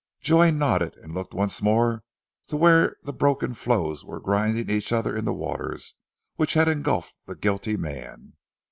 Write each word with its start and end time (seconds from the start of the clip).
Joy 0.19 0.49
nodded, 0.49 0.95
and 0.97 1.13
looked 1.13 1.35
once 1.35 1.61
more 1.61 2.03
to 2.47 2.57
where 2.57 2.95
the 3.03 3.13
broken 3.13 3.53
floes 3.53 4.03
were 4.03 4.19
grinding 4.19 4.67
each 4.67 4.91
other 4.91 5.15
in 5.15 5.25
the 5.25 5.31
waters 5.31 5.93
which 6.37 6.55
had 6.55 6.67
engulfed 6.67 7.19
the 7.27 7.35
guilty 7.35 7.77
man. 7.77 8.33